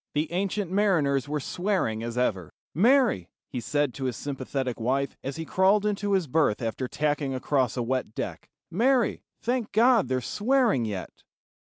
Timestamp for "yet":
10.85-11.21